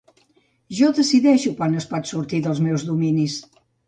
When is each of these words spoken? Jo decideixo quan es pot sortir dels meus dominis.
Jo 0.77 0.87
decideixo 0.99 1.51
quan 1.59 1.75
es 1.81 1.87
pot 1.91 2.09
sortir 2.13 2.39
dels 2.47 2.63
meus 2.69 2.87
dominis. 2.89 3.37